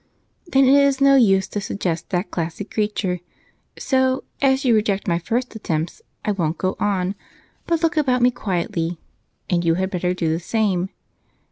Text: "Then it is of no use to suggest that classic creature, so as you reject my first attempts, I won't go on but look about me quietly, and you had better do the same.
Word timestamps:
"Then 0.47 0.65
it 0.65 0.73
is 0.73 0.95
of 0.95 1.01
no 1.01 1.15
use 1.15 1.47
to 1.49 1.61
suggest 1.61 2.09
that 2.09 2.31
classic 2.31 2.71
creature, 2.71 3.19
so 3.77 4.23
as 4.41 4.65
you 4.65 4.73
reject 4.73 5.07
my 5.07 5.19
first 5.19 5.55
attempts, 5.55 6.01
I 6.25 6.31
won't 6.31 6.57
go 6.57 6.75
on 6.79 7.13
but 7.67 7.83
look 7.83 7.97
about 7.97 8.23
me 8.23 8.31
quietly, 8.31 8.99
and 9.47 9.63
you 9.63 9.75
had 9.75 9.91
better 9.91 10.15
do 10.15 10.29
the 10.29 10.39
same. 10.39 10.89